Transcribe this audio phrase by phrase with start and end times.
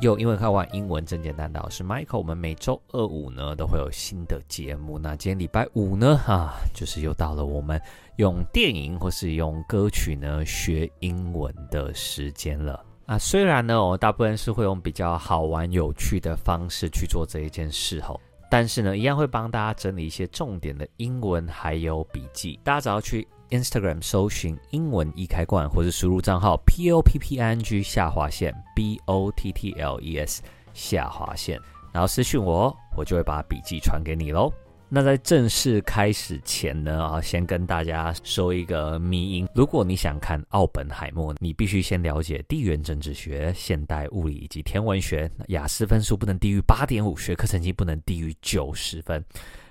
[0.00, 4.98] 又因为看完英文真简单的老师 Michael，我们每周二五呢都会有新的节目。
[4.98, 7.80] 那今天礼拜五呢，啊，就是又到了我们
[8.16, 12.84] 用电影或是用歌曲呢学英文的时间了。
[13.06, 18.20] 啊，虽然呢，我大部分是会用比较好玩有趣的方式去做这一件事吼，
[18.50, 22.60] 但是呢，一样会帮大家整理一些重点的英文还有笔记。
[22.62, 30.00] 大家只要去 Instagram 搜寻英文易开罐，或是输入账号 P O P P I N G 下划线 B O T T L
[30.00, 30.42] E S
[30.74, 31.60] 下划线，
[31.92, 34.52] 然后私讯我，我就会把笔记传给你喽。
[34.88, 45.28] 那在正式开始前呢，啊，先跟大家说一个迷因：如果你想看奥本海默，你必须先了解地缘政治学、现代物理以及天文学。
[45.48, 49.24] 雅思分数不能低于八点五，学科成绩不能低于九十分。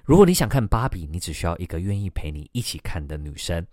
[0.05, 3.65] 如果你想看芭比，你只需要一个愿意陪你一起看的女生。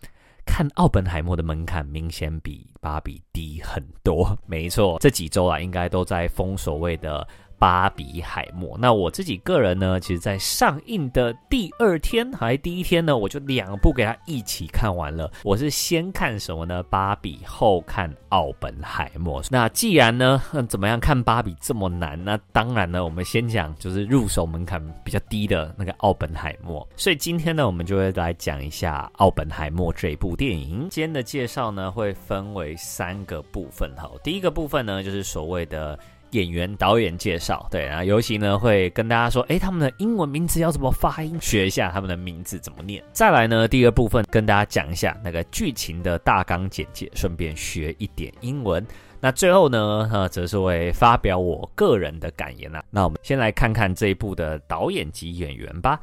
[0.44, 4.36] 看奥本海默的门槛明显比芭比低很多。
[4.46, 7.26] 没错，这几周啊，应该都在封所谓的。
[7.62, 15.30] 芭比海默，那我自己个人呢，其实，在上映的第二天还第一天呢，我就两部给他一起看完了。
[15.44, 16.82] 我是先看什么呢？
[16.90, 19.40] 芭比，后看奥本海默。
[19.48, 22.20] 那既然呢，怎么样看芭比这么难？
[22.24, 26.84] 那当然呢，我们先讲就是入手门槛比较低的那个奥本海默。
[26.96, 30.88] 所以今天呢，我们就会来讲一下奥本海默这部电影。
[30.90, 33.88] 今天的介绍呢，会分为三个部分。
[33.96, 35.96] 好，第一个部分呢，就是所谓的。
[36.32, 43.02] 演员、导演介绍，对啊，尤其呢会跟大家说，诶，他们的英文名字要怎么发音，学一下他们的名字怎么念。
[43.12, 48.84] 再来呢，第二部分跟大家讲一下那个剧情的大纲简介，顺便学一点英文。
[49.20, 52.82] 那最后呢，呃，则是会发表我个人的感言啦。
[52.90, 56.00] 那我们先来看看这一部的导演及演员吧。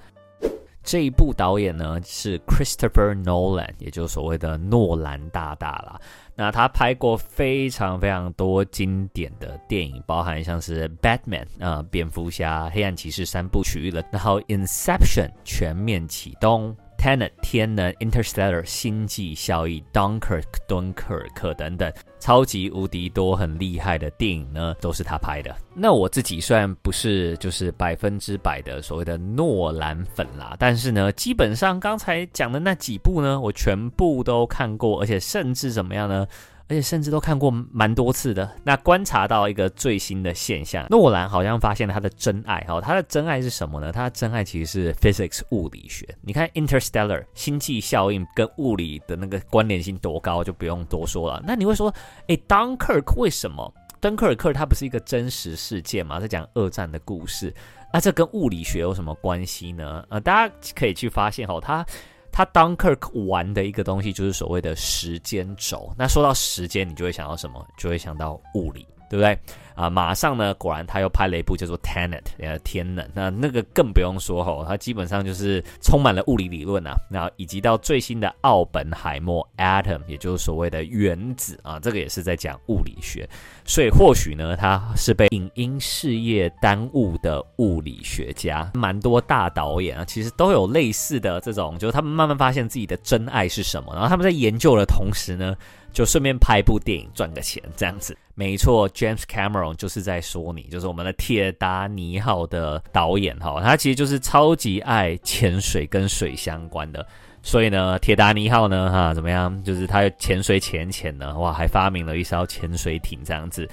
[0.84, 6.00] 这一部导演呢是 Christopher Nolan，也就是所谓的诺兰大大啦。
[6.35, 16.75] 那他拍过非常非常多经典的电影，包含像是 Batman 啊、蝙蝠侠、黑暗骑士三部曲了，然后 Inception 全面启动。
[16.97, 21.89] Tenet 天能、Interstellar 星际效应、Dunkirk 敦刻尔克等等，
[22.19, 25.56] 超级无敌多很厉害的电影呢，都是他拍的。
[25.74, 36.28] 那我自己虽然不是就是百分之百的所谓的诺兰粉啦，但是呢，基本上刚才讲的那几部呢，我全部都看过，而且甚至怎么样呢？
[36.72, 38.47] 而且甚至都看过蛮多次的。
[38.63, 42.63] 那观察到一个最新的现象，诺兰好像发现了他的真爱。
[42.68, 43.91] 哈，他的真爱是什么呢？
[43.91, 46.07] 他的真爱其实是 physics 物理学。
[46.22, 51.44] 你看 Interstellar 星际效应跟物理的那个关联性多高，就不用多说了。
[51.44, 51.91] 那你会说，
[52.27, 53.73] 哎，Dunkirk 为什么？
[54.01, 56.19] 敦刻尔克它不是一个真实事件吗？
[56.19, 57.53] 在讲二战的故事。
[57.91, 60.05] 那这跟物理学有什么关系呢？
[60.09, 61.85] 呃，大家可以去发现哈，他。
[62.31, 65.91] 他 Dunkirk 玩的一个东西就是所谓的时间轴。
[65.97, 67.67] 那说到时间，你就会想到什么？
[67.75, 69.37] 就会想到物理，对不对？
[69.79, 73.07] 啊，马上呢，果然他又拍了一部叫做 Tenet，呃，天能。
[73.13, 76.97] 那那个更不用说吼，他基本上就是充满了物理理论啊。
[77.09, 83.25] 那以及到最新的奥本海默 Atom，也就是所谓的原子啊，这个也是在讲物理学。
[83.63, 88.69] 所以或许呢，他是被影音事业耽误的物理学家。
[88.73, 95.56] 蛮多大导演啊，其实都有类似的这种，就是他们慢慢发现自己的真爱是什么，然后他们在研究的同时呢，
[95.94, 98.18] 就顺便拍一部电影赚个钱，这样子。
[98.35, 107.06] 没错，James Cameron 就是在说你，就是我们的铁达尼号的导演哈，他其实就是超级爱潜水跟水相关的，
[107.41, 113.68] 所以呢，铁达尼号呢哈怎么样，就是他潜水潜潜呢，哇，还发明了一艘潜水艇这样子。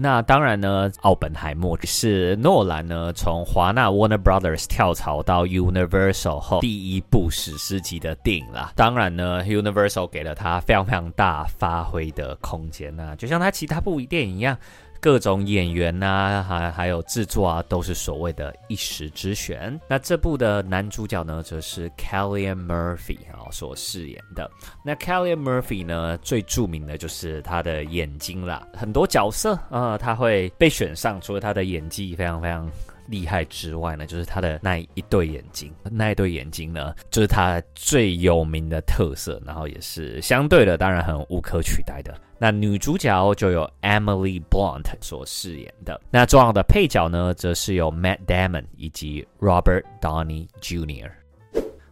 [0.00, 8.72] 那当然呢，奥本海默是诺兰呢从华纳 Warner Brothers 跳槽到 Universal 后第一部史诗级的电影啦。
[8.76, 14.56] 当然呢，Universal 给了他非常非常大发挥的空间呐，就像他其他部电影一样。
[15.00, 19.78] 各种演员呐、啊，还还有制作啊，都是所谓的一时之选。
[19.88, 24.50] 那这部的男主角呢，则是 Cillian Murphy 啊所饰演的。
[24.84, 28.66] 那 Cillian Murphy 呢，最著名的就是他的眼睛啦。
[28.74, 32.68] 很多角色啊、他会被选上，除了他的演技非常非常
[33.08, 42.14] 厉害之外呢，就是他的那一对眼睛，那一对眼睛呢，就是他最有名的特色，然后也是相对的，当然很无可取代的。
[42.38, 51.10] 那女主角就由 Emily Blunt 所饰演的，那重要的配角呢，则是由 Matt Damon 以及 Robert Downey Jr.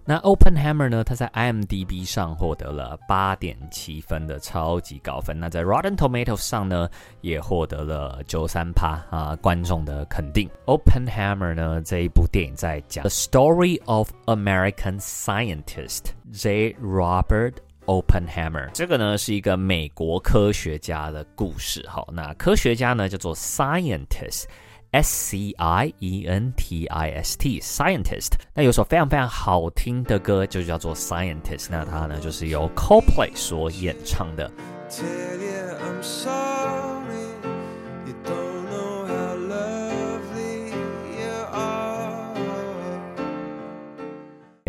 [0.08, 1.02] 那 Open Hammer 呢？
[1.02, 5.36] 它在 IMDB 上获得了八点七分的超级高分。
[5.38, 6.88] 那在 Rotten Tomatoes 上呢，
[7.22, 10.48] 也获得了九三趴啊观众的肯定。
[10.66, 16.76] Open Hammer 呢这一部电影在讲 The Story of American Scientist J.
[16.80, 17.54] Robert
[17.86, 18.70] Open Hammer。
[18.72, 21.84] 这个呢是一个美国科学家的故事。
[21.88, 24.44] 好，那科学家呢叫做 Scientist
[24.95, 28.33] scientist，S C I E N T I S T，scientist。
[28.53, 31.67] 那有首非常非常好听的歌，就叫做 Scientist。
[31.69, 34.51] 那它呢就是由 Coldplay 所演唱的。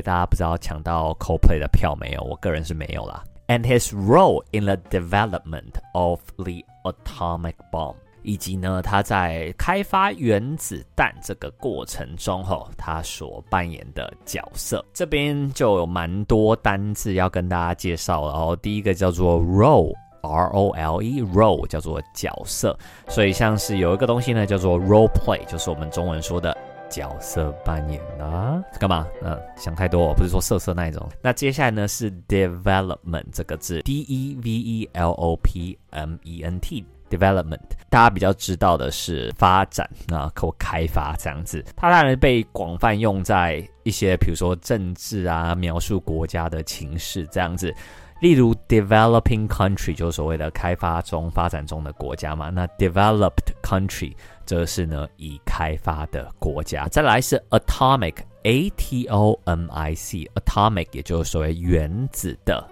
[0.05, 2.23] 大家不知道抢到 Coldplay 的票没有？
[2.23, 3.23] 我个人是没有啦。
[3.47, 7.95] And his role in the development of the atomic bomb，
[8.28, 18.34] 以及呢，他在开发原子弹这个过程中，吼，他所扮演的角色，这边就有蛮多单字要跟大家介绍了。
[18.34, 22.78] 然后第一个叫做 role，R O L E，role 叫做角色，
[23.08, 26.56] 所以像是有一个东西呢，叫做 role play，就是我们中文说的。
[26.90, 29.06] 角色扮演啊，干嘛？
[29.22, 31.06] 嗯，想太多，不是说色色那一种。
[31.22, 37.60] 那接下来呢是 development 这个字，D E V E L O P M E N T Development，。
[37.90, 41.64] 大家比较知道的是发展啊，或开发这样子。
[41.76, 47.74] 它当然被广泛用在一些，比如说政治啊，描述国家的情势这样子。
[48.20, 52.50] 例如 developing country 就是所谓的开发中、发展中的国家嘛。
[52.50, 54.12] 那 developed country
[54.44, 56.88] 则是呢已开发的国家。
[56.88, 62.68] 再来是 atomic，A T O M I C，atomic 也就是所谓原子的。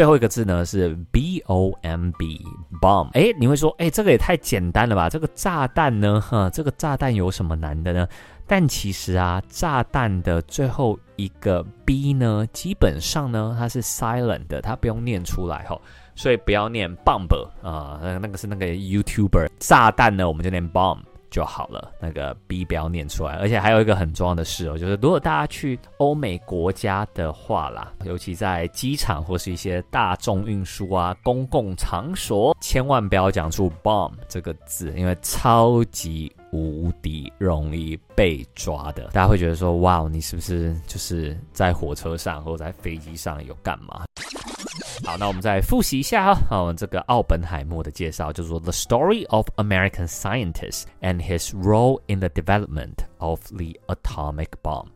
[0.00, 3.10] 最后一个字呢是 B O M B，bomb。
[3.12, 5.10] 哎，你会说，哎，这个也太简单了吧？
[5.10, 6.18] 这个炸弹呢？
[6.18, 8.08] 哈，这个炸弹有什么难的呢？
[8.46, 15.78] 但其实啊，炸弹的最后一个 B 呢，基本上呢，它是 silent 的，它不用念出来哈，
[16.14, 17.28] 所以不要念 bomb
[17.62, 19.50] 啊，那那个是那个 YouTuber。
[19.58, 23.34] 炸弹呢，我们就念 bomb 就好了，那个 B 不要念出来。
[23.36, 36.32] 而且还有一个很重要的事哦，就是如果大家去欧美国家的话啦，尤其在机场或是一些大众运输啊、公共场所，千万不要讲出 bomb 这个字，因为超级。
[36.52, 44.02] 无敌容易被抓的，大家会觉得说：“哇，你是不是就是在火车上或者在飞机上有干嘛？”
[45.09, 54.87] 好，那我们再复习一下哈，哦，这个奥本海默的介绍，叫做《The Story of American Scientist and His Role in the Development of the Atomic Bomb》。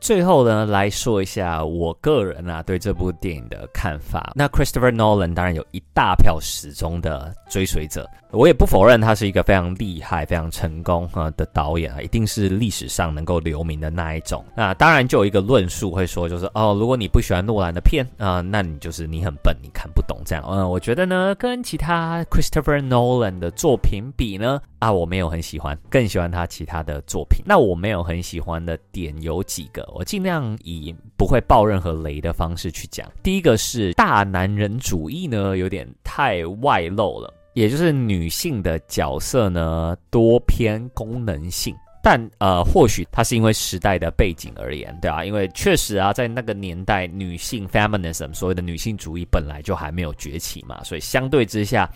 [0.00, 4.32] 最后呢，来说一下我个人啊对这部电影的看法。
[4.34, 14.44] 那 Christopher Nolan 当然有一大票始终的追随者，我也不否认他是一个非常厉害、非常成功啊的导演啊，一定是历史上能够留名的那一种。
[14.56, 20.44] 那当然就有一个论述会说，就是哦，如果你不喜欢诺兰的片啊，那你就是你很笨，你看不懂这样。
[20.48, 27.42] 嗯，我觉得呢，跟其他 Christopher Nolan 的作品比呢，啊，我没有很喜欢，更喜欢他其他的作品。
[27.46, 29.85] 那我没有很喜欢的点有几个。
[29.94, 33.10] 我尽量以不会爆任何雷的方式去讲。
[33.22, 41.74] 第一个是大男人主义呢，有点太外露了，也就是女性的角色呢多偏功能性。
[42.02, 51.90] 但呃，或许它是因为时代的背景而言，对啊，因为确实啊，在那个年代，女性 feminism 所谓的女性主义本来就还没有崛起嘛，所以相对之下，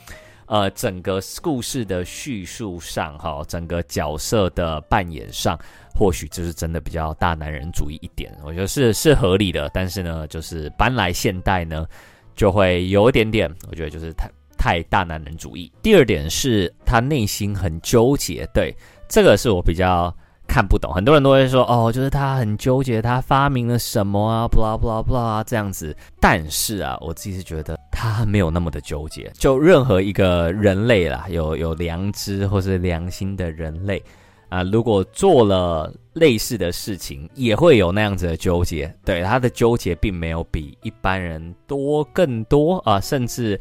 [0.51, 5.57] 呃，整个故事的叙述上，哈，整个角色的扮演上。
[5.95, 9.71] 或许就是真的比较大男人主义一点，我觉得是是合理的。
[9.73, 11.87] 但是呢，就是搬来现代呢，
[12.35, 14.29] 就会有一点点，我觉得就是太
[14.59, 15.71] 太大男人主义。
[15.83, 18.75] 第二点是他内心很纠结，对，
[19.09, 20.13] 这个是我比较
[20.51, 20.93] 看不懂。
[20.93, 25.97] 很多人都会说，哦，就是他很纠结，他发明了什么啊，blah blah blah 啊这样子。
[26.19, 29.31] 但是啊，我自己是觉得他没有那么的纠结。
[29.35, 34.03] 就任何一个人类啦，有有良知或是良心的人类。
[34.49, 38.93] 啊，如果做了类似的事情，也会有那样子的纠结。
[39.05, 43.59] 对，他的纠结并没有比一般人多更多啊，甚至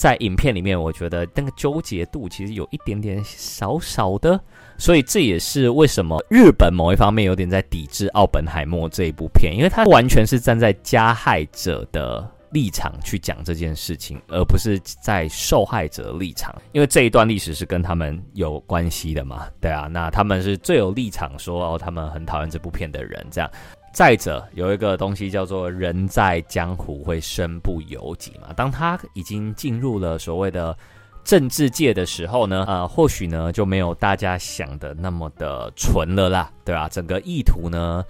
[0.00, 4.40] 在影片里面，我觉得那个纠结度其实有一点点少少的。
[4.78, 12.26] 所以这也是为什么日本某一方面有点在抵制《奥本海默》这一部片，因为他完全是站在加害者的。
[12.52, 23.48] 立场去讲这件事情，而不是在受害者立场，因为这一段历史是跟他们有关系的嘛，对啊，那他们是最有立场说哦，他们很讨厌这部片的人，这样。
[23.92, 30.76] 再者，有一个东西叫做“人在江湖会身不由己”嘛，当他已经进入了所谓的
[31.24, 36.88] 政治界的时候呢，呃，或许呢就没有大家想的那么的纯了啦，对吧？
[36.88, 38.04] 整个意图呢，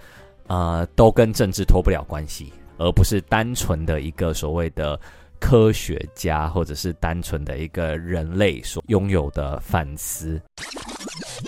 [0.47, 2.53] 呃，都跟政治脱不了关系。
[2.77, 4.99] 而不是单纯的一个所谓的
[5.39, 10.41] 科学家，或者是单纯的一个人类所拥有的反思。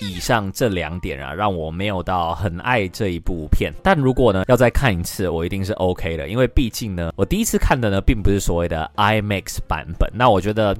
[0.03, 3.74] 以上这两点啊，让我没有到很爱这一部片。
[3.81, 10.10] 但如果呢，要再看一次，我一定是 OK 的，因为毕竟呢，我第一次看的呢，并不是所谓的 IMAX 版本。
[10.13, 10.75] 那我觉得。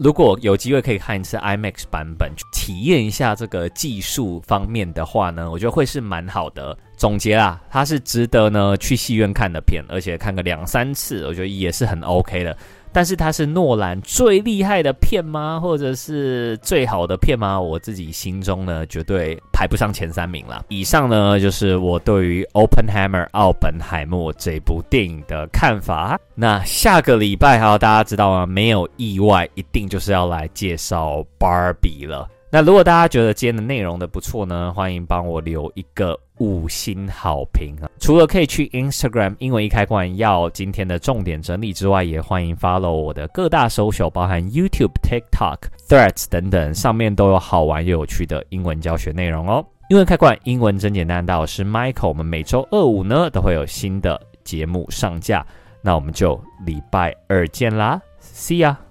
[0.00, 6.78] 如果有机会可以看一次 IMAX 版本，体验一下这个技术方面的话呢，我觉得会是蛮好的。
[6.96, 12.56] 总结啦，它是值得呢去戏院看的片，而且看个两三次，我觉得也是很 OK 的。
[12.98, 15.60] 但是它是诺兰最厉害的片吗？
[15.62, 17.60] 或者是最好的片吗？
[17.60, 20.64] 我自己心中呢，绝对排不上前三名了。
[20.68, 26.18] 以上呢，就是我对于《Open Hammer》奥本海默这部电影的看法。
[26.34, 28.44] 那下个礼拜哈，大家知道吗？
[28.44, 32.28] 没有意外，一定就是要来介绍《Barbie》了。
[32.50, 37.90] 那如果大家觉得今天的内容的不错呢，欢迎帮我留一个五星好评啊！
[38.00, 49.62] 除了可以去 Instagram 英文一开罐要今天的重点整理之外，也欢迎 follow 我的各大 social，包含 YouTube、TikTok、Threads 等等，上面都有好玩又有趣的英文教学内容哦。
[49.90, 55.44] 英文开罐，英文真简单，大家好，我是 Michael，我们每周二五呢都会有新的节目上架，
[55.82, 58.87] 那我们就礼拜二见啦，See ya。